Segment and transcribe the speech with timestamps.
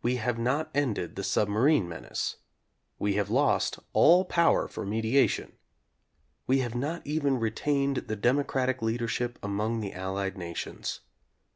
[0.00, 2.36] We have not ended the submarine menace.
[3.00, 5.54] We have lost all power for mediation.
[6.46, 11.00] We have not even retained the democratic leadership among the Allied nations.